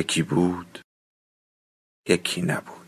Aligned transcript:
یکی 0.00 0.22
بود 0.22 0.78
یکی 2.08 2.42
نبود. 2.42 2.86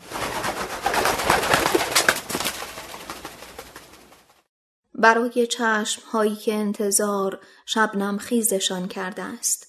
برای 4.95 5.47
چشم 5.47 6.01
هایی 6.11 6.35
که 6.35 6.53
انتظار 6.53 7.39
شبنم 7.65 8.17
خیزشان 8.17 8.87
کرده 8.87 9.21
است. 9.21 9.67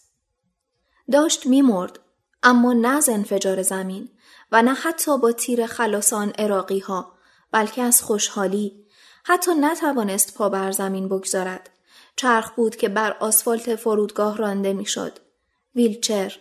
داشت 1.13 1.47
میمرد 1.47 2.01
اما 2.43 2.73
نه 2.73 2.89
از 2.89 3.09
انفجار 3.09 3.63
زمین 3.63 4.09
و 4.53 4.63
نه 4.63 4.75
حتی 4.75 5.19
با 5.19 5.33
تیر 5.33 5.67
خلاصان 5.67 6.33
اراقی 6.39 6.79
ها 6.79 7.19
بلکه 7.51 7.83
از 7.83 8.03
خوشحالی 8.03 8.87
حتی 9.25 9.51
نتوانست 9.61 10.35
پا 10.35 10.49
بر 10.49 10.71
زمین 10.73 11.09
بگذارد. 11.09 11.71
چرخ 12.17 12.51
بود 12.51 12.77
که 12.77 12.89
بر 12.89 13.17
آسفالت 13.21 13.77
فرودگاه 13.77 14.37
رانده 14.37 14.73
می‌شد. 14.73 15.19
ویلچر 15.75 16.41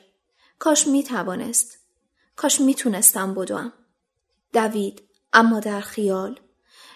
کاش 0.64 0.88
می 0.88 1.04
توانست. 1.04 1.78
کاش 2.36 2.62
می 2.62 2.76
تونستم 2.76 3.34
بدوم. 3.34 3.74
دوید 4.54 5.02
اما 5.34 5.60
در 5.60 5.82
خیال. 5.82 6.40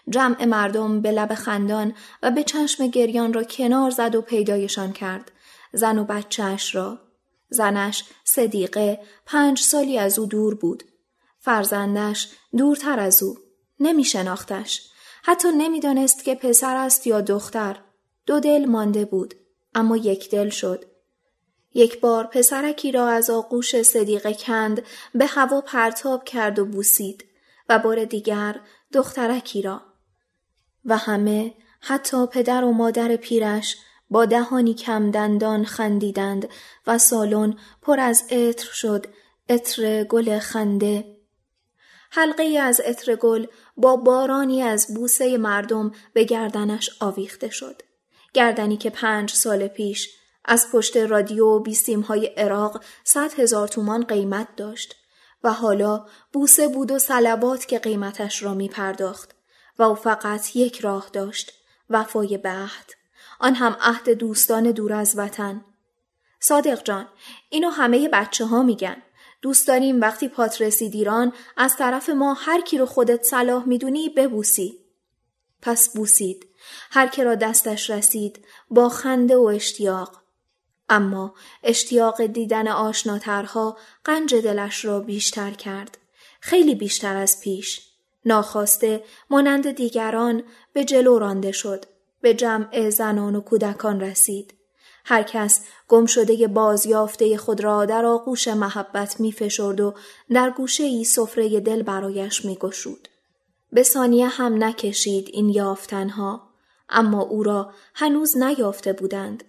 جمع 0.09 0.45
مردم 0.45 1.01
به 1.01 1.11
لب 1.11 1.33
خندان 1.33 1.93
و 2.23 2.31
به 2.31 2.43
چشم 2.43 2.87
گریان 2.87 3.33
را 3.33 3.43
کنار 3.43 3.91
زد 3.91 4.15
و 4.15 4.21
پیدایشان 4.21 4.93
کرد. 4.93 5.31
زن 5.73 5.97
و 5.97 6.03
بچهش 6.03 6.75
را. 6.75 6.99
زنش 7.49 8.03
صدیقه 8.23 8.99
پنج 9.25 9.59
سالی 9.59 9.97
از 9.97 10.19
او 10.19 10.25
دور 10.25 10.55
بود. 10.55 10.83
فرزندش 11.39 12.29
دورتر 12.57 12.99
از 12.99 13.23
او. 13.23 13.37
نمی 13.79 14.03
شناختش. 14.03 14.89
حتی 15.23 15.47
نمی‌دانست 15.51 16.23
که 16.23 16.35
پسر 16.35 16.75
است 16.75 17.07
یا 17.07 17.21
دختر. 17.21 17.79
دو 18.25 18.39
دل 18.39 18.65
مانده 18.65 19.05
بود. 19.05 19.35
اما 19.75 19.97
یک 19.97 20.29
دل 20.29 20.49
شد. 20.49 20.96
یک 21.77 21.99
بار 21.99 22.27
پسرکی 22.27 22.91
را 22.91 23.07
از 23.07 23.29
آغوش 23.29 23.81
صدیقه 23.81 24.33
کند 24.33 24.81
به 25.13 25.25
هوا 25.25 25.61
پرتاب 25.61 26.23
کرد 26.23 26.59
و 26.59 26.65
بوسید 26.65 27.25
و 27.69 27.79
بار 27.79 28.05
دیگر 28.05 28.59
دخترکی 28.93 29.61
را. 29.61 29.81
و 30.85 30.97
همه 30.97 31.53
حتی 31.81 32.27
پدر 32.27 32.63
و 32.63 32.71
مادر 32.71 33.15
پیرش 33.15 33.77
با 34.09 34.25
دهانی 34.25 34.73
کم 34.73 35.11
دندان 35.11 35.65
خندیدند 35.65 36.49
و 36.87 36.97
سالن 36.97 37.57
پر 37.81 37.99
از 37.99 38.23
عطر 38.31 38.71
شد 38.71 39.05
عطر 39.49 40.03
گل 40.03 40.39
خنده. 40.39 41.17
حلقه 42.11 42.43
از 42.43 42.79
عطر 42.79 43.15
گل 43.15 43.45
با 43.77 43.95
بارانی 43.95 44.61
از 44.61 44.93
بوسه 44.95 45.37
مردم 45.37 45.91
به 46.13 46.23
گردنش 46.23 46.89
آویخته 46.99 47.49
شد. 47.49 47.81
گردنی 48.33 48.77
که 48.77 48.89
پنج 48.89 49.31
سال 49.33 49.67
پیش 49.67 50.09
از 50.47 50.71
پشت 50.71 50.97
رادیو 50.97 51.45
و 51.45 51.59
بیسیم 51.59 52.01
های 52.01 52.25
عراق 52.25 52.83
صد 53.03 53.39
هزار 53.39 53.67
تومان 53.67 54.03
قیمت 54.03 54.47
داشت 54.55 54.95
و 55.43 55.53
حالا 55.53 56.05
بوسه 56.33 56.67
بود 56.67 56.91
و 56.91 56.99
سلبات 56.99 57.65
که 57.65 57.79
قیمتش 57.79 58.43
را 58.43 58.53
می 58.53 58.69
پرداخت 58.69 59.35
و 59.79 59.83
او 59.83 59.95
فقط 59.95 60.55
یک 60.55 60.79
راه 60.79 61.09
داشت 61.13 61.53
وفای 61.89 62.37
به 62.37 62.49
عهد 62.49 62.91
آن 63.39 63.55
هم 63.55 63.77
عهد 63.81 64.09
دوستان 64.09 64.71
دور 64.71 64.93
از 64.93 65.17
وطن. 65.17 65.65
صادق 66.39 66.83
جان 66.83 67.07
اینو 67.49 67.69
همه 67.69 68.09
بچه 68.09 68.45
ها 68.45 68.63
میگن. 68.63 68.97
دوست 69.41 69.67
داریم 69.67 70.01
وقتی 70.01 70.27
پات 70.27 70.61
رسید 70.61 70.95
ایران 70.95 71.33
از 71.57 71.75
طرف 71.75 72.09
ما 72.09 72.33
هر 72.33 72.61
کی 72.61 72.77
رو 72.77 72.85
خودت 72.85 73.23
صلاح 73.23 73.65
می‌دونی 73.65 74.09
ببوسی. 74.09 74.79
پس 75.61 75.93
بوسید. 75.93 76.47
هر 76.91 77.07
که 77.07 77.23
را 77.23 77.35
دستش 77.35 77.89
رسید 77.89 78.45
با 78.69 78.89
خنده 78.89 79.37
و 79.37 79.43
اشتیاق. 79.43 80.26
اما 80.89 81.33
اشتیاق 81.63 82.25
دیدن 82.25 82.67
آشناترها 82.67 83.77
قنج 84.03 84.35
دلش 84.35 84.85
را 84.85 84.99
بیشتر 84.99 85.51
کرد. 85.51 85.97
خیلی 86.39 86.75
بیشتر 86.75 87.15
از 87.15 87.41
پیش. 87.41 87.81
ناخواسته 88.25 89.03
مانند 89.29 89.71
دیگران 89.71 90.43
به 90.73 90.85
جلو 90.85 91.19
رانده 91.19 91.51
شد. 91.51 91.85
به 92.21 92.33
جمع 92.33 92.89
زنان 92.89 93.35
و 93.35 93.41
کودکان 93.41 94.01
رسید. 94.01 94.53
هر 95.05 95.23
کس 95.23 95.65
گم 95.87 96.05
شده 96.05 96.47
بازیافته 96.47 97.37
خود 97.37 97.61
را 97.61 97.85
در 97.85 98.05
آغوش 98.05 98.47
محبت 98.47 99.19
می 99.19 99.31
فشرد 99.31 99.79
و 99.79 99.93
در 100.29 100.49
گوشه 100.49 100.83
ای 100.83 101.03
سفره 101.03 101.59
دل 101.59 101.83
برایش 101.83 102.45
می 102.45 102.55
گشود. 102.55 103.07
به 103.71 103.83
ثانیه 103.83 104.27
هم 104.27 104.63
نکشید 104.63 105.29
این 105.33 105.49
یافتنها 105.49 106.49
اما 106.89 107.21
او 107.21 107.43
را 107.43 107.73
هنوز 107.93 108.37
نیافته 108.37 108.93
بودند. 108.93 109.43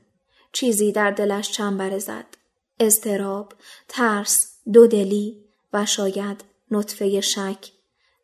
چیزی 0.58 0.92
در 0.92 1.10
دلش 1.10 1.50
چنبره 1.50 1.98
زد. 1.98 2.24
اضطراب، 2.80 3.52
ترس، 3.88 4.52
دودلی 4.72 5.44
و 5.72 5.86
شاید 5.86 6.44
نطفه 6.70 7.20
شک. 7.20 7.70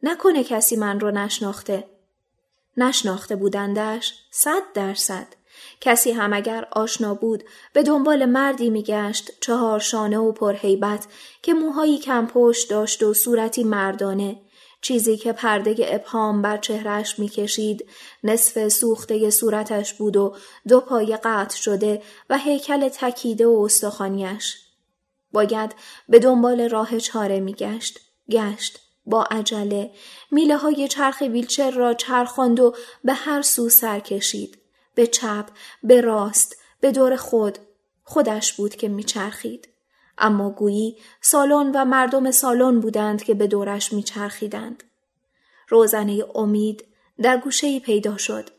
نکنه 0.02 0.44
کسی 0.44 0.76
من 0.76 1.00
رو 1.00 1.10
نشناخته. 1.10 1.84
نشناخته 2.76 3.36
بودندش 3.36 4.14
صد 4.30 4.62
درصد. 4.74 5.26
کسی 5.80 6.12
هم 6.12 6.32
اگر 6.32 6.68
آشنا 6.72 7.14
بود 7.14 7.44
به 7.72 7.82
دنبال 7.82 8.24
مردی 8.24 8.70
میگشت 8.70 9.30
چهار 9.40 9.80
شانه 9.80 10.18
و 10.18 10.32
پرهیبت 10.32 11.06
که 11.42 11.54
موهایی 11.54 11.98
کم 11.98 12.26
پشت 12.26 12.70
داشت 12.70 13.02
و 13.02 13.14
صورتی 13.14 13.64
مردانه 13.64 14.40
چیزی 14.84 15.16
که 15.16 15.32
پرده 15.32 15.74
ابهام 15.78 16.42
بر 16.42 16.56
چهرش 16.56 17.18
می‌کشید 17.18 17.86
نصف 18.24 18.68
سوخته 18.68 19.30
صورتش 19.30 19.94
بود 19.94 20.16
و 20.16 20.36
دو 20.68 20.80
پای 20.80 21.16
قطع 21.16 21.56
شده 21.56 22.02
و 22.30 22.38
هیکل 22.38 22.88
تکیده 22.88 23.46
و 23.46 23.60
استخوانیش 23.64 24.56
باید 25.32 25.74
به 26.08 26.18
دنبال 26.18 26.68
راه 26.68 26.98
چاره 26.98 27.40
میگشت. 27.40 28.00
گشت 28.30 28.80
با 29.06 29.22
عجله. 29.22 29.90
میله 30.30 30.56
های 30.56 30.88
چرخ 30.88 31.20
ویلچر 31.20 31.70
را 31.70 31.94
چرخاند 31.94 32.60
و 32.60 32.74
به 33.04 33.12
هر 33.12 33.42
سو 33.42 33.68
سر 33.68 34.00
کشید. 34.00 34.58
به 34.94 35.06
چپ 35.06 35.46
به 35.82 36.00
راست 36.00 36.56
به 36.80 36.92
دور 36.92 37.16
خود. 37.16 37.58
خودش 38.02 38.52
بود 38.52 38.76
که 38.76 38.88
میچرخید. 38.88 39.68
اما 40.18 40.50
گویی 40.50 40.96
سالن 41.20 41.70
و 41.74 41.84
مردم 41.84 42.30
سالن 42.30 42.80
بودند 42.80 43.22
که 43.22 43.34
به 43.34 43.46
دورش 43.46 43.92
میچرخیدند. 43.92 44.82
روزنه 45.68 46.24
امید 46.34 46.84
در 47.22 47.36
گوشه 47.36 47.80
پیدا 47.80 48.16
شد. 48.16 48.50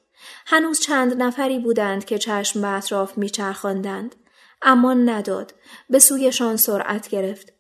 هنوز 0.45 0.79
چند 0.79 1.21
نفری 1.21 1.59
بودند 1.59 2.05
که 2.05 2.17
چشم 2.17 2.61
به 2.61 2.67
اطراف 2.67 3.17
میچرخاندند. 3.17 4.15
اما 4.61 4.93
نداد. 4.93 5.53
به 5.89 5.99
سویشان 5.99 6.57
سرعت 6.57 7.09
گرفت. 7.09 7.53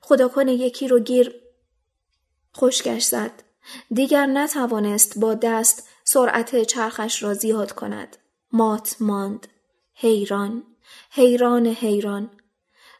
خدا 0.00 0.28
کنه 0.28 0.54
یکی 0.54 0.88
رو 0.88 0.98
گیر 0.98 1.34
خشکش 2.56 3.02
زد. 3.04 3.42
دیگر 3.94 4.26
نتوانست 4.26 5.18
با 5.18 5.34
دست 5.34 5.88
سرعت 6.04 6.62
چرخش 6.62 7.22
را 7.22 7.34
زیاد 7.34 7.72
کند. 7.72 8.16
مات 8.52 8.96
ماند. 9.00 9.46
حیران. 9.94 10.62
حیران 11.10 11.66
حیران. 11.66 12.30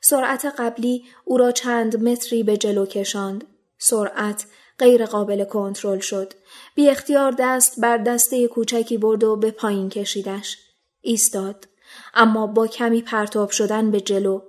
سرعت 0.00 0.45
قبلی 0.45 1.05
او 1.25 1.37
را 1.37 1.53
چند 1.53 2.09
متری 2.09 2.43
به 2.43 2.56
جلو 2.56 2.87
کشاند. 2.87 3.45
سرعت 3.79 4.47
غیر 4.79 5.06
قابل 5.06 5.45
کنترل 5.45 5.99
شد. 5.99 6.35
بی 6.75 6.89
اختیار 6.89 7.35
دست 7.39 7.81
بر 7.81 7.97
دسته 7.97 8.49
کوچکی 8.49 8.99
برد 8.99 9.25
و 9.25 9.37
به 9.37 9.50
پایین 9.50 9.89
کشیدش. 9.89 10.59
ایستاد. 11.00 11.69
اما 12.15 12.47
با 12.47 12.67
کمی 12.67 13.03
پرتاب 13.03 13.50
شدن 13.50 13.91
به 13.91 14.00
جلو. 14.00 14.41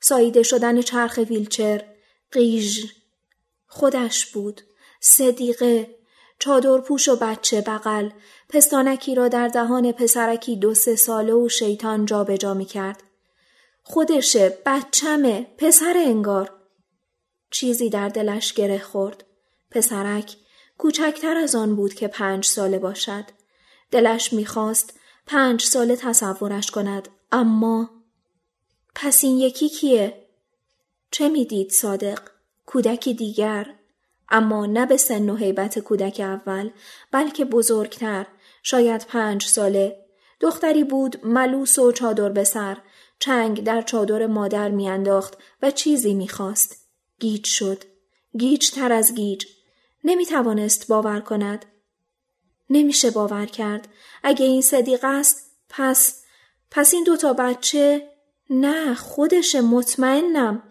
ساییده 0.00 0.42
شدن 0.42 0.82
چرخ 0.82 1.20
ویلچر. 1.28 1.84
قیژ. 2.32 2.84
خودش 3.66 4.26
بود. 4.26 4.60
صدیقه. 5.00 5.96
چادر 6.38 6.78
پوش 6.78 7.08
و 7.08 7.16
بچه 7.16 7.60
بغل. 7.60 8.10
پستانکی 8.48 9.14
را 9.14 9.28
در 9.28 9.48
دهان 9.48 9.92
پسرکی 9.92 10.56
دو 10.56 10.74
سه 10.74 10.96
ساله 10.96 11.34
و 11.34 11.48
شیطان 11.48 12.04
جابجا 12.04 12.36
جا 12.36 12.54
می 12.54 12.64
کرد. 12.64 13.02
خودشه 13.88 14.58
بچمه 14.66 15.46
پسر 15.58 15.94
انگار. 15.96 16.52
چیزی 17.50 17.90
در 17.90 18.08
دلش 18.08 18.52
گره 18.52 18.78
خورد. 18.78 19.24
پسرک 19.70 20.36
کوچکتر 20.78 21.36
از 21.36 21.54
آن 21.54 21.76
بود 21.76 21.94
که 21.94 22.08
پنج 22.08 22.44
ساله 22.44 22.78
باشد. 22.78 23.24
دلش 23.90 24.32
می‌خواست 24.32 24.94
پنج 25.26 25.62
ساله 25.62 25.96
تصورش 25.96 26.70
کند 26.70 27.08
اما 27.32 27.90
پس 28.94 29.24
این 29.24 29.38
یکی 29.38 29.68
کیه؟ 29.68 30.26
چه 31.10 31.28
می‌دید 31.28 31.70
صادق؟ 31.70 32.18
کودکی 32.66 33.14
دیگر. 33.14 33.74
اما 34.28 34.66
نه 34.66 34.86
به 34.86 34.96
سن 34.96 35.30
و 35.30 35.36
حیبت 35.36 35.78
کودک 35.78 36.20
اول 36.20 36.70
بلکه 37.12 37.44
بزرگتر. 37.44 38.26
شاید 38.62 39.06
پنج 39.08 39.44
ساله. 39.44 40.06
دختری 40.40 40.84
بود 40.84 41.26
ملوس 41.26 41.78
و 41.78 41.92
چادر 41.92 42.28
به 42.28 42.44
سر. 42.44 42.76
چنگ 43.18 43.64
در 43.64 43.82
چادر 43.82 44.26
مادر 44.26 44.68
میانداخت 44.68 45.38
و 45.62 45.70
چیزی 45.70 46.14
می‌خواست. 46.14 46.76
گیج 47.20 47.46
شد. 47.46 47.84
گیج 48.38 48.70
تر 48.70 48.92
از 48.92 49.14
گیج. 49.14 49.46
نمی 50.04 50.26
توانست 50.26 50.88
باور 50.88 51.20
کند. 51.20 51.64
نمیشه 52.70 53.10
باور 53.10 53.46
کرد. 53.46 53.88
اگه 54.22 54.44
این 54.44 54.62
صدیق 54.62 55.00
است 55.02 55.50
پس 55.68 56.22
پس 56.70 56.94
این 56.94 57.04
دوتا 57.04 57.32
بچه 57.32 58.08
نه 58.50 58.94
خودش 58.94 59.54
مطمئنم. 59.54 60.62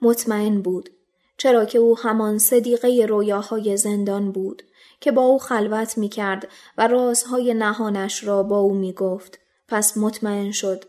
مطمئن 0.00 0.62
بود. 0.62 0.90
چرا 1.36 1.64
که 1.64 1.78
او 1.78 1.98
همان 1.98 2.38
صدیقه 2.38 3.06
رویاهای 3.08 3.76
زندان 3.76 4.32
بود 4.32 4.62
که 5.00 5.12
با 5.12 5.22
او 5.22 5.38
خلوت 5.38 5.98
می 5.98 6.08
کرد 6.08 6.48
و 6.78 6.86
رازهای 6.86 7.54
نهانش 7.54 8.24
را 8.24 8.42
با 8.42 8.58
او 8.58 8.74
می 8.74 8.92
گفت. 8.92 9.38
پس 9.68 9.96
مطمئن 9.96 10.50
شد. 10.50 10.84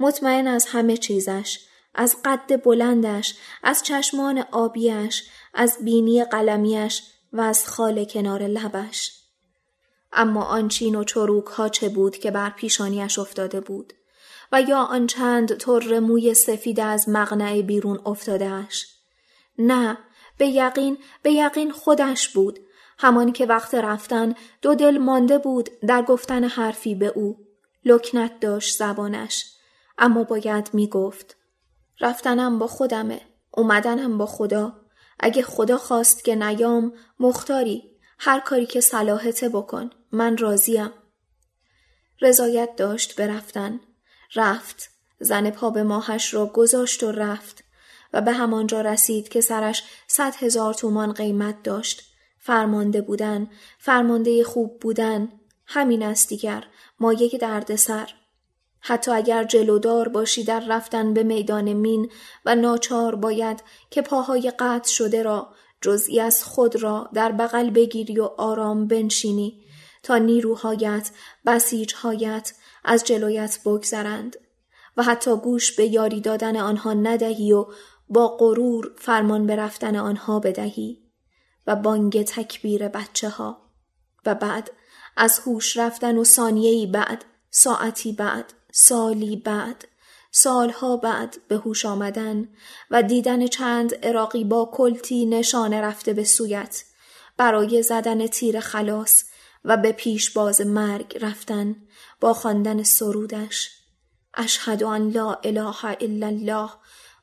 مطمئن 0.00 0.46
از 0.46 0.66
همه 0.66 0.96
چیزش. 0.96 1.60
از 1.94 2.16
قد 2.24 2.62
بلندش، 2.64 3.34
از 3.62 3.82
چشمان 3.82 4.44
آبیش، 4.52 5.24
از 5.54 5.78
بینی 5.84 6.24
قلمیش 6.24 7.02
و 7.32 7.40
از 7.40 7.68
خال 7.68 8.04
کنار 8.04 8.42
لبش. 8.42 9.12
اما 10.12 10.44
آن 10.44 10.68
چین 10.68 10.94
و 10.94 11.04
چروک 11.04 11.46
ها 11.46 11.68
چه 11.68 11.88
بود 11.88 12.16
که 12.16 12.30
بر 12.30 12.50
پیشانیش 12.50 13.18
افتاده 13.18 13.60
بود 13.60 13.92
و 14.52 14.62
یا 14.62 14.78
آن 14.78 15.06
چند 15.06 15.56
تر 15.56 15.98
موی 15.98 16.34
سفید 16.34 16.80
از 16.80 17.08
مغنع 17.08 17.62
بیرون 17.62 18.00
افتادهش. 18.06 18.86
نه 19.58 19.98
به 20.38 20.46
یقین 20.46 20.98
به 21.22 21.32
یقین 21.32 21.70
خودش 21.72 22.28
بود 22.28 22.58
همان 22.98 23.32
که 23.32 23.46
وقت 23.46 23.74
رفتن 23.74 24.34
دو 24.62 24.74
دل 24.74 24.98
مانده 24.98 25.38
بود 25.38 25.70
در 25.86 26.02
گفتن 26.02 26.44
حرفی 26.44 26.94
به 26.94 27.06
او 27.06 27.36
لکنت 27.84 28.40
داشت 28.40 28.76
زبانش 28.78 29.55
اما 29.98 30.24
باید 30.24 30.70
می 30.72 30.88
گفت 30.88 31.36
رفتنم 32.00 32.58
با 32.58 32.66
خودمه 32.66 33.20
اومدنم 33.50 34.18
با 34.18 34.26
خدا. 34.26 34.72
اگه 35.20 35.42
خدا 35.42 35.78
خواست 35.78 36.24
که 36.24 36.34
نیام 36.34 36.92
مختاری 37.20 37.82
هر 38.18 38.40
کاری 38.40 38.66
که 38.66 38.80
صلاحته 38.80 39.48
بکن 39.48 39.90
من 40.12 40.36
راضیم. 40.36 40.90
رضایت 42.20 42.76
داشت 42.76 43.20
برفتن 43.20 43.80
رفت 44.34 44.90
زن 45.20 45.50
پا 45.50 45.70
به 45.70 45.82
ماهش 45.82 46.34
را 46.34 46.46
گذاشت 46.46 47.02
و 47.02 47.12
رفت 47.12 47.64
و 48.12 48.20
به 48.20 48.32
همانجا 48.32 48.80
رسید 48.80 49.28
که 49.28 49.40
سرش 49.40 49.84
صد 50.06 50.34
هزار 50.34 50.74
تومان 50.74 51.12
قیمت 51.12 51.62
داشت. 51.62 52.02
فرمانده 52.38 53.00
بودن 53.00 53.50
فرمانده 53.78 54.44
خوب 54.44 54.80
بودن 54.80 55.28
همین 55.66 56.02
است 56.02 56.28
دیگر 56.28 56.64
مایه 57.00 57.38
دردسر. 57.38 58.14
حتی 58.88 59.10
اگر 59.10 59.44
جلودار 59.44 60.08
باشی 60.08 60.44
در 60.44 60.60
رفتن 60.68 61.14
به 61.14 61.22
میدان 61.22 61.72
مین 61.72 62.10
و 62.44 62.54
ناچار 62.54 63.14
باید 63.14 63.62
که 63.90 64.02
پاهای 64.02 64.52
قطع 64.58 64.90
شده 64.90 65.22
را 65.22 65.48
جزئی 65.80 66.20
از 66.20 66.44
خود 66.44 66.82
را 66.82 67.10
در 67.14 67.32
بغل 67.32 67.70
بگیری 67.70 68.20
و 68.20 68.24
آرام 68.24 68.86
بنشینی 68.86 69.64
تا 70.02 70.18
نیروهایت 70.18 71.10
بسیجهایت 71.46 72.52
از 72.84 73.04
جلویت 73.04 73.58
بگذرند 73.64 74.36
و 74.96 75.02
حتی 75.02 75.36
گوش 75.36 75.76
به 75.76 75.86
یاری 75.86 76.20
دادن 76.20 76.56
آنها 76.56 76.92
ندهی 76.94 77.52
و 77.52 77.66
با 78.08 78.36
غرور 78.36 78.92
فرمان 78.98 79.46
به 79.46 79.56
رفتن 79.56 79.96
آنها 79.96 80.40
بدهی 80.40 81.02
و 81.66 81.76
بانگ 81.76 82.22
تکبیر 82.22 82.88
بچه 82.88 83.28
ها 83.28 83.70
و 84.26 84.34
بعد 84.34 84.70
از 85.16 85.38
هوش 85.38 85.76
رفتن 85.76 86.18
و 86.18 86.24
ثانیه‌ای 86.24 86.86
بعد 86.86 87.24
ساعتی 87.50 88.12
بعد 88.12 88.52
سالی 88.78 89.36
بعد 89.36 89.88
سالها 90.30 90.96
بعد 90.96 91.36
به 91.48 91.56
هوش 91.56 91.86
آمدن 91.86 92.48
و 92.90 93.02
دیدن 93.02 93.46
چند 93.46 93.94
عراقی 93.94 94.44
با 94.44 94.70
کلتی 94.74 95.26
نشانه 95.26 95.80
رفته 95.80 96.12
به 96.12 96.24
سویت 96.24 96.84
برای 97.36 97.82
زدن 97.82 98.26
تیر 98.26 98.60
خلاص 98.60 99.24
و 99.64 99.76
به 99.76 99.92
پیش 99.92 100.30
باز 100.30 100.60
مرگ 100.60 101.18
رفتن 101.20 101.76
با 102.20 102.34
خواندن 102.34 102.82
سرودش 102.82 103.70
اشهد 104.34 104.82
ان 104.82 105.10
لا 105.10 105.32
اله 105.32 105.84
الا 105.84 106.26
الله 106.26 106.70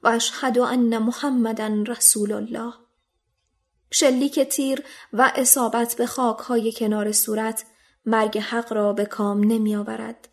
و 0.03 0.07
اشهد 0.07 0.59
ان 0.59 0.97
محمدا 0.97 1.83
رسول 1.87 2.31
الله 2.31 2.73
شلیک 3.91 4.39
تیر 4.39 4.83
و 5.13 5.31
اصابت 5.35 5.95
به 5.95 6.05
های 6.47 6.71
کنار 6.71 7.11
صورت 7.11 7.65
مرگ 8.05 8.37
حق 8.37 8.73
را 8.73 8.93
به 8.93 9.05
کام 9.05 9.43
نمی 9.43 9.75
آورد. 9.75 10.32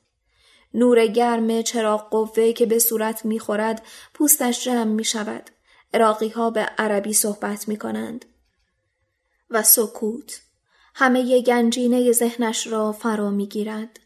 نور 0.74 1.06
گرم 1.06 1.62
چراغ 1.62 2.10
قوه 2.10 2.52
که 2.52 2.66
به 2.66 2.78
صورت 2.78 3.24
می 3.24 3.38
خورد 3.38 3.82
پوستش 4.14 4.64
جمع 4.64 4.84
می 4.84 5.04
شود. 5.04 5.50
اراقی 5.94 6.28
ها 6.28 6.50
به 6.50 6.60
عربی 6.60 7.12
صحبت 7.12 7.68
می 7.68 7.76
کنند. 7.76 8.24
و 9.50 9.62
سکوت 9.62 10.40
همه 10.94 11.42
گنجینه 11.42 12.12
ذهنش 12.12 12.66
را 12.66 12.92
فرا 12.92 13.30
می 13.30 13.46
گیرد. 13.46 14.00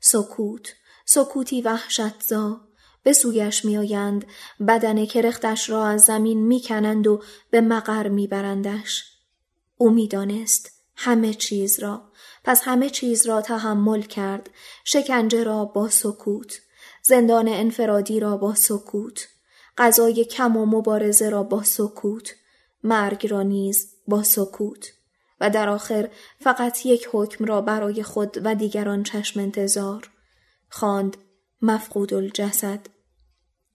سکوت 0.00 0.74
سکوتی 1.04 1.62
وحشتزا 1.62 2.60
به 3.02 3.12
سویش 3.12 3.64
میآیند 3.64 4.26
بدن 4.68 5.06
کرختش 5.06 5.70
را 5.70 5.86
از 5.86 6.04
زمین 6.04 6.46
می‌کنند 6.46 7.06
و 7.06 7.22
به 7.50 7.60
مقر 7.60 8.08
میبرندش 8.08 9.04
او 9.76 9.90
می‌دانست 9.90 10.70
همه 10.96 11.34
چیز 11.34 11.78
را 11.78 12.07
پس 12.48 12.62
همه 12.64 12.90
چیز 12.90 13.26
را 13.26 13.40
تحمل 13.40 14.02
کرد. 14.02 14.50
شکنجه 14.84 15.44
را 15.44 15.64
با 15.64 15.88
سکوت. 15.88 16.60
زندان 17.02 17.48
انفرادی 17.48 18.20
را 18.20 18.36
با 18.36 18.54
سکوت. 18.54 19.28
غذای 19.78 20.24
کم 20.24 20.56
و 20.56 20.66
مبارزه 20.66 21.30
را 21.30 21.42
با 21.42 21.62
سکوت. 21.62 22.34
مرگ 22.82 23.26
را 23.26 23.42
نیز 23.42 23.94
با 24.06 24.22
سکوت. 24.22 24.92
و 25.40 25.50
در 25.50 25.68
آخر 25.68 26.08
فقط 26.40 26.86
یک 26.86 27.08
حکم 27.12 27.44
را 27.44 27.60
برای 27.60 28.02
خود 28.02 28.38
و 28.44 28.54
دیگران 28.54 29.02
چشم 29.02 29.40
انتظار. 29.40 30.10
خواند 30.68 31.16
مفقود 31.62 32.14
الجسد. 32.14 32.80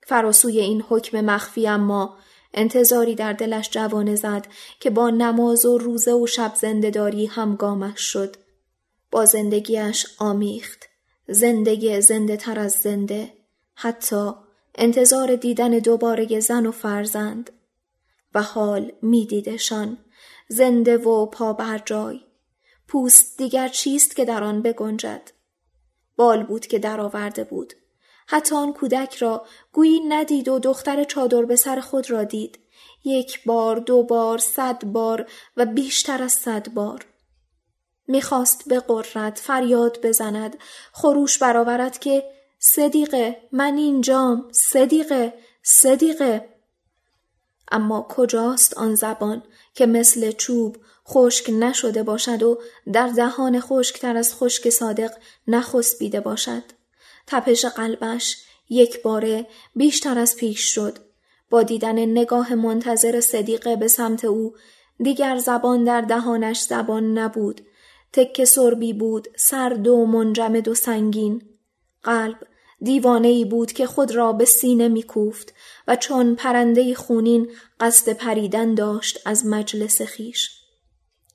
فراسوی 0.07 0.59
این 0.59 0.83
حکم 0.89 1.21
مخفی 1.21 1.67
اما 1.67 2.17
انتظاری 2.53 3.15
در 3.15 3.33
دلش 3.33 3.69
جوانه 3.69 4.15
زد 4.15 4.47
که 4.79 4.89
با 4.89 5.09
نماز 5.09 5.65
و 5.65 5.77
روزه 5.77 6.13
و 6.13 6.27
شب 6.27 6.51
زندهداری 6.55 7.25
همگامش 7.25 7.99
شد. 7.99 8.42
با 9.13 9.25
زندگیش 9.25 10.05
آمیخت. 10.19 10.89
زندگی 11.27 12.01
زنده 12.01 12.37
تر 12.37 12.59
از 12.59 12.71
زنده. 12.71 13.33
حتی 13.75 14.31
انتظار 14.75 15.35
دیدن 15.35 15.69
دوباره 15.69 16.39
زن 16.39 16.65
و 16.65 16.71
فرزند. 16.71 17.51
و 18.35 18.41
حال 18.41 18.91
میدیدشان 19.01 19.97
زنده 20.47 20.97
و 20.97 21.25
پا 21.25 21.53
بر 21.53 21.81
جای. 21.85 22.19
پوست 22.87 23.37
دیگر 23.37 23.67
چیست 23.67 24.15
که 24.15 24.25
در 24.25 24.43
آن 24.43 24.61
بگنجد؟ 24.61 25.31
بال 26.15 26.43
بود 26.43 26.67
که 26.67 26.79
درآورده 26.79 27.43
بود. 27.43 27.73
حتی 28.27 28.55
آن 28.55 28.73
کودک 28.73 29.15
را 29.15 29.45
گویی 29.71 29.99
ندید 29.99 30.47
و 30.47 30.59
دختر 30.59 31.03
چادر 31.03 31.45
به 31.45 31.55
سر 31.55 31.79
خود 31.79 32.11
را 32.11 32.23
دید 32.23 32.59
یک 33.03 33.43
بار 33.45 33.79
دو 33.79 34.03
بار 34.03 34.37
صد 34.37 34.85
بار 34.85 35.29
و 35.57 35.65
بیشتر 35.65 36.23
از 36.23 36.31
صد 36.31 36.69
بار 36.69 37.12
می‌خواست 38.07 38.69
بقرد 38.69 39.35
فریاد 39.35 40.05
بزند 40.05 40.57
خروش 40.91 41.37
برآورد 41.37 41.99
که 41.99 42.23
صدیقه 42.59 43.37
من 43.51 43.77
اینجام 43.77 44.49
صدیقه 44.51 45.33
صدیقه 45.63 46.49
اما 47.71 48.07
کجاست 48.09 48.77
آن 48.77 48.95
زبان 48.95 49.43
که 49.73 49.85
مثل 49.85 50.31
چوب 50.31 50.77
خشک 51.07 51.49
نشده 51.49 52.03
باشد 52.03 52.43
و 52.43 52.59
در 52.93 53.07
دهان 53.07 53.59
خشکتر 53.59 54.17
از 54.17 54.35
خشک 54.35 54.69
صادق 54.69 55.11
نخسبیده 55.47 56.19
باشد 56.19 56.63
تپش 57.27 57.65
قلبش 57.65 58.37
یک 58.69 59.01
باره 59.01 59.47
بیشتر 59.75 60.19
از 60.19 60.35
پیش 60.35 60.73
شد. 60.73 60.97
با 61.49 61.63
دیدن 61.63 61.99
نگاه 61.99 62.55
منتظر 62.55 63.21
صدیقه 63.21 63.75
به 63.75 63.87
سمت 63.87 64.25
او 64.25 64.55
دیگر 64.99 65.37
زبان 65.37 65.83
در 65.83 66.01
دهانش 66.01 66.61
زبان 66.61 67.17
نبود. 67.17 67.61
تک 68.13 68.43
سربی 68.43 68.93
بود 68.93 69.27
سرد 69.35 69.87
و 69.87 70.05
منجمد 70.05 70.67
و 70.67 70.75
سنگین. 70.75 71.41
قلب 72.03 72.37
دیوانه 72.81 73.27
ای 73.27 73.45
بود 73.45 73.71
که 73.71 73.87
خود 73.87 74.11
را 74.11 74.33
به 74.33 74.45
سینه 74.45 74.87
میکوفت 74.87 75.53
و 75.87 75.95
چون 75.95 76.35
پرنده 76.35 76.95
خونین 76.95 77.51
قصد 77.79 78.13
پریدن 78.13 78.73
داشت 78.73 79.19
از 79.25 79.45
مجلس 79.45 80.01
خیش. 80.01 80.49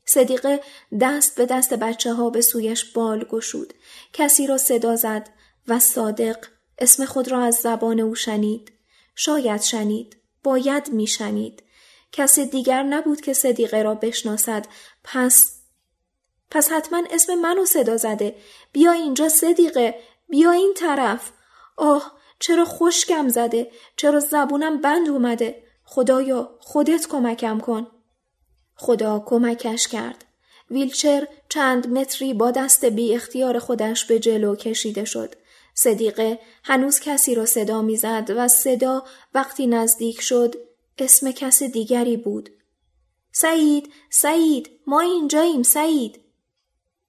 صدیقه 0.05 0.61
دست 1.01 1.37
به 1.37 1.47
دست 1.47 1.75
بچه 1.75 2.13
ها 2.13 2.31
به 2.31 2.41
سویش 2.41 2.85
بال 2.85 3.25
گشود. 3.25 3.75
کسی 4.13 4.47
را 4.47 4.59
صدا 4.59 4.97
زد 4.97 5.29
و 5.69 5.79
صادق 5.79 6.37
اسم 6.79 7.05
خود 7.05 7.29
را 7.29 7.41
از 7.41 7.55
زبان 7.55 8.01
او 8.01 8.15
شنید. 8.15 8.73
شاید 9.15 9.63
شنید. 9.63 10.17
باید 10.45 10.93
میشنید. 10.93 11.63
کسی 12.13 12.47
دیگر 12.47 12.83
نبود 12.83 13.21
که 13.21 13.33
صدیقه 13.33 13.83
را 13.83 13.95
بشناسد. 13.95 14.67
پس 15.05 15.58
پس 16.51 16.73
حتما 16.73 17.03
اسم 17.11 17.35
منو 17.35 17.65
صدا 17.65 17.97
زده. 17.97 18.37
بیا 18.73 18.93
اینجا 18.93 19.29
صدیقه. 19.29 19.95
بیا 20.29 20.51
این 20.51 20.75
طرف. 20.77 21.31
آه 21.77 22.13
چرا 22.39 22.65
خشکم 22.65 23.29
زده. 23.29 23.71
چرا 23.97 24.21
زبونم 24.21 24.81
بند 24.81 25.09
اومده. 25.09 25.63
خدایا 25.85 26.59
خودت 26.61 27.09
کمکم 27.09 27.61
کن. 27.61 27.87
خدا 28.75 29.23
کمکش 29.27 29.89
کرد. 29.89 30.25
ویلچر 30.71 31.29
چند 31.49 31.99
متری 31.99 32.35
با 32.35 32.51
دست 32.51 32.85
بی 32.85 33.15
اختیار 33.15 33.59
خودش 33.59 34.05
به 34.05 34.19
جلو 34.19 34.57
کشیده 34.57 35.05
شد. 35.05 35.35
صدیقه 35.75 36.39
هنوز 36.65 37.01
کسی 37.01 37.35
را 37.35 37.47
صدا 37.47 37.83
می‌زد 37.83 38.33
و 38.37 38.49
صدا 38.49 39.05
وقتی 39.35 39.67
نزدیک 39.67 40.21
شد 40.21 40.55
اسم 40.99 41.31
کس 41.31 41.63
دیگری 41.63 42.17
بود. 42.17 42.51
سعید، 43.33 43.93
سعید، 44.11 44.71
ما 44.87 45.01
اینجاییم 45.01 45.63
سعید. 45.63 46.21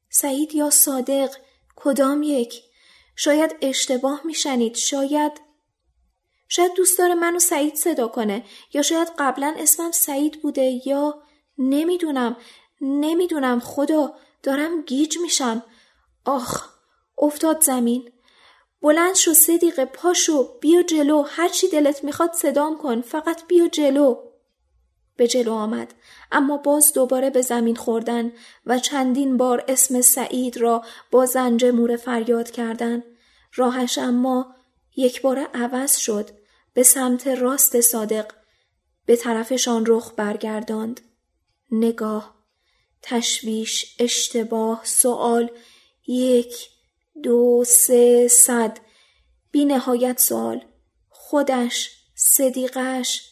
سعید 0.10 0.56
یا 0.56 0.70
صادق، 0.70 1.36
کدام 1.76 2.24
یک؟ 2.24 2.64
شاید 3.16 3.56
اشتباه 3.62 4.22
میشنید، 4.26 4.76
شاید 4.76 5.32
شاید 6.48 6.74
دوست 6.74 6.98
داره 6.98 7.14
منو 7.14 7.40
سعید 7.40 7.76
صدا 7.76 8.08
کنه 8.08 8.46
یا 8.74 8.82
شاید 8.82 9.08
قبلا 9.20 9.56
اسمم 9.58 9.92
سعید 9.92 10.42
بوده 10.42 10.88
یا 10.88 11.22
نمی‌دونم 11.58 12.38
نمی‌دونم 12.82 13.60
خدا 13.60 14.14
دارم 14.44 14.82
گیج 14.82 15.18
میشم. 15.18 15.64
آخ 16.26 16.70
افتاد 17.18 17.62
زمین. 17.64 18.12
بلند 18.82 19.16
شو 19.16 19.34
صدیقه 19.34 19.86
پاشو 19.86 20.60
بیا 20.60 20.82
جلو 20.82 21.22
هرچی 21.22 21.68
دلت 21.68 22.04
می‌خواد 22.04 22.34
صدام 22.34 22.78
کن 22.78 23.02
فقط 23.02 23.48
بیا 23.48 23.68
جلو. 23.68 24.29
به 25.20 25.28
جلو 25.28 25.54
آمد. 25.54 25.94
اما 26.32 26.58
باز 26.58 26.94
دوباره 26.94 27.30
به 27.30 27.42
زمین 27.42 27.76
خوردن 27.76 28.32
و 28.66 28.80
چندین 28.80 29.38
بار 29.38 29.66
اسم 29.68 30.02
سعید 30.02 30.58
را 30.58 30.86
با 31.12 31.26
زنج 31.26 31.66
مور 31.66 31.96
فریاد 31.96 32.52
کردن. 32.52 33.04
راهش 33.56 33.98
اما 33.98 34.56
یک 34.96 35.22
بار 35.22 35.40
عوض 35.40 35.98
شد. 35.98 36.30
به 36.74 36.84
سمت 36.84 37.28
راست 37.28 37.82
صادق. 37.82 38.32
به 39.06 39.16
طرفشان 39.16 39.84
رخ 39.88 40.14
برگرداند. 40.18 41.02
نگاه 41.72 42.36
تشویش 43.02 43.96
اشتباه 44.00 44.82
سوال 44.84 45.52
یک 46.08 46.70
دو 47.24 47.64
سه 47.68 48.28
صد. 48.28 48.78
بی 49.52 49.66
نهایت 49.66 50.20
سوال 50.20 50.66
خودش 51.10 51.92
صدیقش 52.16 53.29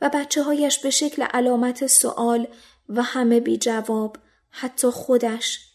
و 0.00 0.10
بچه 0.14 0.42
هایش 0.42 0.78
به 0.78 0.90
شکل 0.90 1.22
علامت 1.22 1.86
سوال 1.86 2.48
و 2.88 3.02
همه 3.02 3.40
بی 3.40 3.56
جواب 3.56 4.16
حتی 4.50 4.90
خودش. 4.90 5.70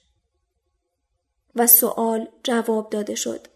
و 1.55 1.67
سوال 1.67 2.27
جواب 2.43 2.89
داده 2.89 3.15
شد. 3.15 3.47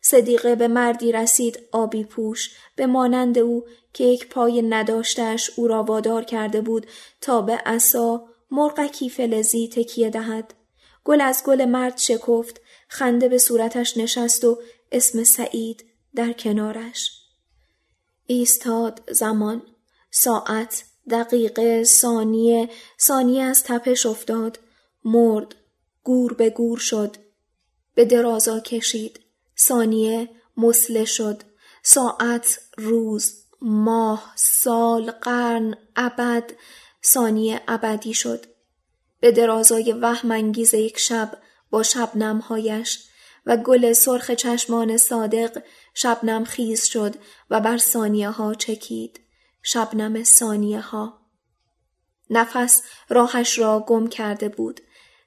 صدیقه 0.00 0.54
به 0.54 0.68
مردی 0.68 1.12
رسید 1.12 1.58
آبی 1.72 2.04
پوش 2.04 2.56
به 2.76 2.86
مانند 2.86 3.38
او 3.38 3.64
که 3.92 4.04
یک 4.04 4.28
پای 4.28 4.62
نداشتش 4.62 5.50
او 5.56 5.68
را 5.68 5.82
وادار 5.82 6.24
کرده 6.24 6.60
بود 6.60 6.86
تا 7.20 7.42
به 7.42 7.52
عصا 7.66 8.24
مرغکی 8.50 9.10
فلزی 9.10 9.68
تکیه 9.68 10.10
دهد. 10.10 10.54
گل 11.04 11.20
از 11.20 11.42
گل 11.46 11.64
مرد 11.64 11.98
شکفت 11.98 12.60
خنده 12.88 13.28
به 13.28 13.38
صورتش 13.38 13.96
نشست 13.96 14.44
و 14.44 14.58
اسم 14.92 15.24
سعید 15.24 15.84
در 16.14 16.32
کنارش. 16.32 17.22
ایستاد 18.26 19.02
زمان. 19.10 19.62
ساعت 20.14 20.84
دقیقه 21.10 21.84
ثانیه. 21.84 22.70
ثانیه 23.00 23.42
از 23.42 23.64
تپش 23.64 24.06
افتاد. 24.06 24.58
مرد. 25.04 25.54
گور 26.04 26.34
به 26.34 26.50
گور 26.50 26.78
شد. 26.78 27.16
به 27.94 28.04
درازا 28.04 28.60
کشید. 28.60 29.20
ثانیه 29.58 30.28
مسله 30.56 31.04
شد. 31.04 31.42
ساعت 31.82 32.60
روز 32.78 33.34
ماه 33.62 34.32
سال 34.36 35.10
قرن 35.10 35.76
ابد. 35.96 36.52
ثانیه 37.04 37.60
ابدی 37.68 38.14
شد. 38.14 38.46
به 39.20 39.32
درازای 39.32 39.92
وهم 39.92 40.30
انگیز 40.30 40.74
یک 40.74 40.98
شب 40.98 41.38
با 41.70 41.82
شبنمهایش 41.82 43.04
و 43.46 43.56
گل 43.56 43.92
سرخ 43.92 44.30
چشمان 44.30 44.96
صادق 44.96 45.62
شبنم 45.94 46.44
خیز 46.44 46.84
شد 46.84 47.14
و 47.50 47.60
بر 47.60 47.78
ثانیه 47.78 48.30
ها 48.30 48.54
چکید. 48.54 49.20
شبنم 49.62 50.22
ثانیه 50.22 50.80
ها 50.80 51.22
نفس 52.30 52.82
راهش 53.08 53.58
را 53.58 53.84
گم 53.88 54.06
کرده 54.06 54.48
بود. 54.48 54.80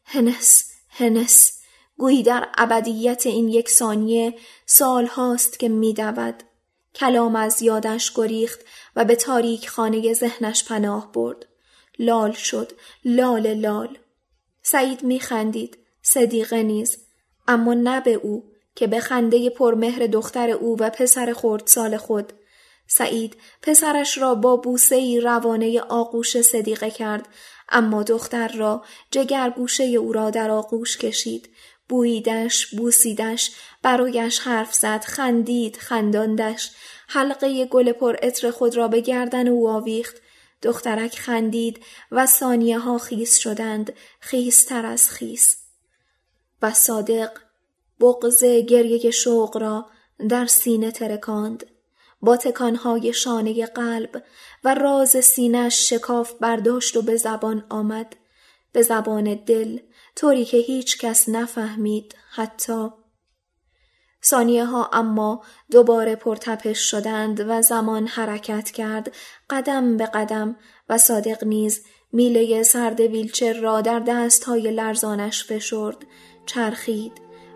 هنس 0.05 0.71
هنس 0.89 1.61
گویی 1.97 2.23
در 2.23 2.49
ابدیت 2.57 3.25
این 3.25 3.47
یک 3.47 3.69
ثانیه 3.69 4.33
سال 4.65 5.05
هاست 5.05 5.59
که 5.59 5.69
میدود. 5.69 6.43
کلام 6.95 7.35
از 7.35 7.61
یادش 7.61 8.11
گریخت 8.15 8.59
و 8.95 9.05
به 9.05 9.15
تاریک 9.15 9.69
خانه 9.69 10.13
ذهنش 10.13 10.63
پناه 10.63 11.11
برد. 11.11 11.45
لال 11.99 12.31
شد 12.31 12.71
لال 13.05 13.53
لال. 13.53 13.97
سعید 14.61 15.03
میخندید 15.03 15.77
صدیقه 16.01 16.63
نیز. 16.63 16.97
اما 17.47 17.73
نه 17.73 18.01
به 18.01 18.13
او 18.13 18.51
که 18.75 18.87
به 18.87 18.99
خنده 18.99 19.49
پرمهر 19.49 20.07
دختر 20.07 20.49
او 20.49 20.77
و 20.79 20.89
پسر 20.89 21.33
خردسال 21.33 21.97
خود 21.97 22.33
سعید 22.87 23.37
پسرش 23.61 24.17
را 24.17 24.35
با 24.35 24.55
بوسه 24.55 24.95
ای 24.95 25.19
روانه 25.19 25.81
آغوش 25.81 26.41
صدیقه 26.41 26.91
کرد 26.91 27.27
اما 27.69 28.03
دختر 28.03 28.47
را 28.47 28.83
جگر 29.11 29.49
گوشه 29.49 29.83
او 29.83 30.13
را 30.13 30.29
در 30.29 30.51
آغوش 30.51 30.97
کشید. 30.97 31.49
بویدش 31.89 32.67
بوسیدش 32.67 33.51
برایش 33.81 34.39
حرف 34.39 34.73
زد 34.73 35.01
خندید 35.01 35.77
خنداندش. 35.77 36.71
حلقه 37.07 37.65
گل 37.65 37.91
پر 37.91 38.15
عطر 38.15 38.51
خود 38.51 38.77
را 38.77 38.87
به 38.87 39.01
گردن 39.01 39.47
او 39.47 39.69
آویخت. 39.69 40.15
دخترک 40.61 41.15
خندید 41.19 41.83
و 42.11 42.25
ثانیه 42.25 42.79
ها 42.79 42.97
خیس 42.97 43.37
شدند 43.37 43.93
خیستر 44.19 44.85
از 44.85 45.09
خیس. 45.09 45.57
و 46.61 46.73
صادق 46.73 47.31
بغز 47.99 48.43
گریه 48.43 49.11
شوق 49.11 49.57
را 49.57 49.85
در 50.29 50.45
سینه 50.45 50.91
ترکاند. 50.91 51.74
با 52.25 52.37
تکانهای 52.37 53.13
شانه 53.13 53.65
قلب 53.65 54.23
و 54.63 54.73
راز 54.73 55.09
سینش 55.09 55.89
شکاف 55.89 56.33
برداشت 56.33 56.97
و 56.97 57.01
به 57.01 57.15
زبان 57.15 57.65
آمد. 57.69 58.15
به 58.71 58.81
زبان 58.81 59.39
دل 59.45 59.79
طوری 60.15 60.45
که 60.45 60.57
هیچ 60.57 60.97
کس 60.97 61.29
نفهمید 61.29 62.15
حتی. 62.31 62.89
ثانیه 64.23 64.65
ها 64.65 64.89
اما 64.93 65.43
دوباره 65.71 66.15
پرتپش 66.15 66.79
شدند 66.79 67.45
و 67.47 67.61
زمان 67.61 68.07
حرکت 68.07 68.71
کرد. 68.71 69.11
قدم 69.49 69.97
به 69.97 70.05
قدم 70.05 70.55
و 70.89 70.97
صادق 70.97 71.43
نیز 71.43 71.81
میله 72.13 72.63
سرد 72.63 72.99
ویلچر 72.99 73.53
را 73.53 73.81
در 73.81 73.99
دست 73.99 74.43
های 74.43 74.71
لرزانش 74.71 75.43
فشرد 75.43 75.97
چرخید 76.45 77.11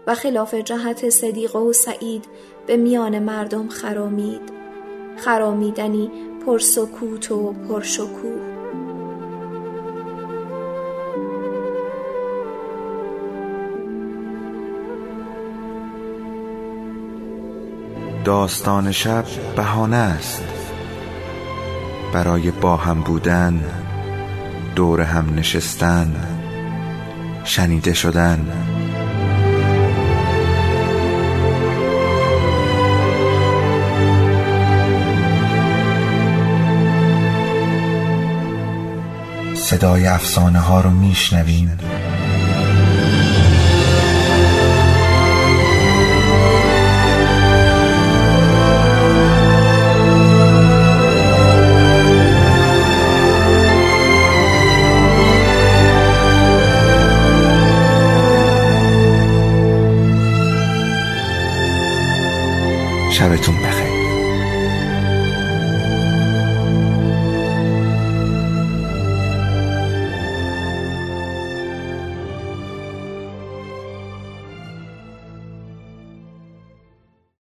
و 0.07 0.15
خلاف 0.15 0.53
جهت 0.53 1.09
صدیق 1.09 1.55
و 1.55 1.73
سعید 1.73 2.25
به 2.67 2.77
میان 2.77 3.19
مردم 3.19 3.69
خرامید. 3.69 4.58
خرامیدنی 5.25 6.11
پرسکوت 6.45 7.31
و 7.31 7.53
پرشکوه. 7.53 8.49
داستان 18.25 18.91
شب 18.91 19.25
بهانه 19.55 19.95
است. 19.95 20.43
برای 22.13 22.51
با 22.51 22.75
هم 22.77 23.01
بودن 23.01 23.63
دور 24.75 25.01
هم 25.01 25.35
نشستن 25.35 26.15
شنیده 27.43 27.93
شدن. 27.93 28.78
صدای 39.69 40.07
افسانه 40.07 40.59
ها 40.59 40.81
رو 40.81 40.89
میشنویم. 40.89 41.77